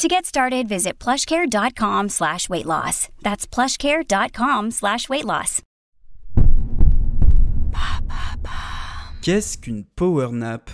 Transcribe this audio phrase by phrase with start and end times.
[0.00, 3.10] To get started, visit plushcare.com slash weight loss.
[3.20, 5.60] That's plushcare.com slash weight loss.
[9.20, 10.70] Qu'est-ce qu'une power nap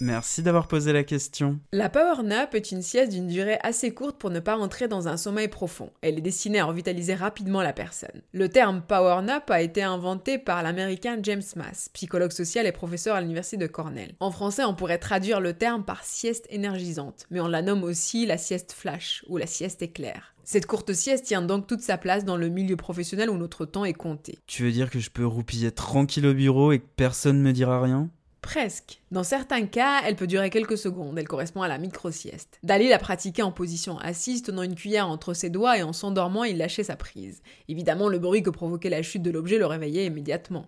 [0.00, 1.60] Merci d'avoir posé la question.
[1.72, 5.08] La power nap est une sieste d'une durée assez courte pour ne pas entrer dans
[5.08, 5.90] un sommeil profond.
[6.02, 8.22] Elle est destinée à revitaliser rapidement la personne.
[8.32, 13.16] Le terme power nap a été inventé par l'américain James Mass, psychologue social et professeur
[13.16, 14.14] à l'université de Cornell.
[14.20, 18.26] En français, on pourrait traduire le terme par sieste énergisante, mais on la nomme aussi
[18.26, 20.34] la sieste flash ou la sieste éclair.
[20.46, 23.86] Cette courte sieste tient donc toute sa place dans le milieu professionnel où notre temps
[23.86, 24.38] est compté.
[24.46, 27.80] Tu veux dire que je peux roupiller tranquille au bureau et que personne me dira
[27.80, 28.10] rien?
[28.44, 29.00] Presque.
[29.10, 32.58] Dans certains cas, elle peut durer quelques secondes, elle correspond à la micro-sieste.
[32.62, 36.44] Dali l'a pratiquée en position assise, tenant une cuillère entre ses doigts et en s'endormant,
[36.44, 37.42] il lâchait sa prise.
[37.68, 40.66] Évidemment, le bruit que provoquait la chute de l'objet le réveillait immédiatement.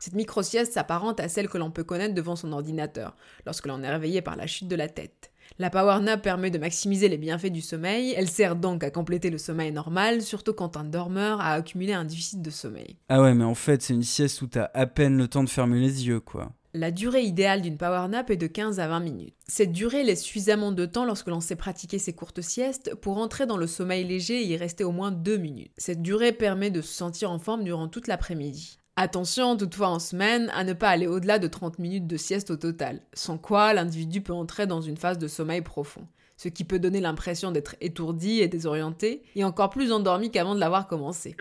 [0.00, 3.90] Cette micro-sieste s'apparente à celle que l'on peut connaître devant son ordinateur, lorsque l'on est
[3.90, 5.30] réveillé par la chute de la tête.
[5.58, 9.30] La power nap permet de maximiser les bienfaits du sommeil, elle sert donc à compléter
[9.30, 12.96] le sommeil normal, surtout quand un dormeur a accumulé un déficit de sommeil.
[13.08, 15.48] Ah ouais, mais en fait, c'est une sieste où t'as à peine le temps de
[15.48, 16.52] fermer les yeux, quoi.
[16.74, 19.34] La durée idéale d'une power nap est de 15 à 20 minutes.
[19.46, 23.46] Cette durée laisse suffisamment de temps lorsque l'on sait pratiquer ces courtes siestes pour entrer
[23.46, 25.72] dans le sommeil léger et y rester au moins 2 minutes.
[25.78, 28.78] Cette durée permet de se sentir en forme durant toute l'après-midi.
[29.00, 32.56] Attention toutefois en semaine à ne pas aller au-delà de 30 minutes de sieste au
[32.56, 36.80] total, sans quoi l'individu peut entrer dans une phase de sommeil profond, ce qui peut
[36.80, 41.36] donner l'impression d'être étourdi et désorienté, et encore plus endormi qu'avant de l'avoir commencé.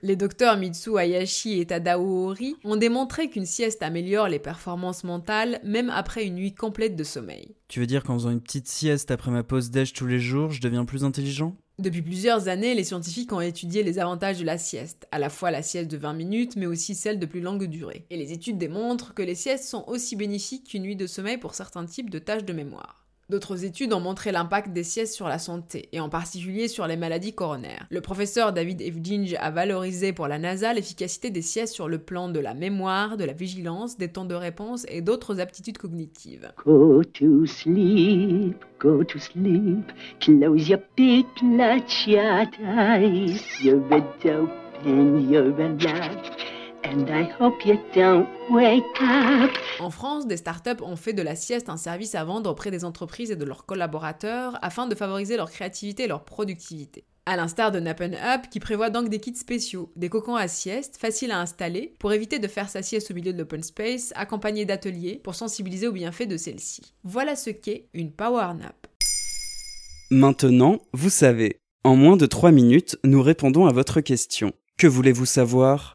[0.00, 5.60] Les docteurs Mitsu Hayashi et Tadao Ori ont démontré qu'une sieste améliore les performances mentales
[5.62, 7.54] même après une nuit complète de sommeil.
[7.68, 10.52] Tu veux dire qu'en faisant une petite sieste après ma pause déj tous les jours,
[10.52, 11.54] je deviens plus intelligent?
[11.80, 15.50] Depuis plusieurs années, les scientifiques ont étudié les avantages de la sieste, à la fois
[15.50, 18.06] la sieste de 20 minutes, mais aussi celle de plus longue durée.
[18.10, 21.54] Et les études démontrent que les siestes sont aussi bénéfiques qu'une nuit de sommeil pour
[21.54, 23.03] certains types de tâches de mémoire.
[23.30, 26.96] D'autres études ont montré l'impact des siestes sur la santé, et en particulier sur les
[26.96, 27.86] maladies coronaires.
[27.90, 32.28] Le professeur David Evginge a valorisé pour la NASA l'efficacité des siestes sur le plan
[32.28, 36.52] de la mémoire, de la vigilance, des temps de réponse et d'autres aptitudes cognitives.
[36.66, 39.90] Go to sleep, go to sleep,
[40.20, 43.80] close your big eyes, you're
[49.80, 52.84] en France, des startups ont fait de la sieste un service à vendre auprès des
[52.84, 57.04] entreprises et de leurs collaborateurs afin de favoriser leur créativité et leur productivité.
[57.26, 60.98] À l'instar de Nappen Up qui prévoit donc des kits spéciaux, des cocons à sieste
[60.98, 64.66] faciles à installer pour éviter de faire sa sieste au milieu de l'open space, accompagnés
[64.66, 66.92] d'ateliers pour sensibiliser aux bienfaits de celle-ci.
[67.02, 68.86] Voilà ce qu'est une power nap.
[70.10, 71.56] Maintenant, vous savez.
[71.82, 74.52] En moins de 3 minutes, nous répondons à votre question.
[74.76, 75.94] Que voulez-vous savoir?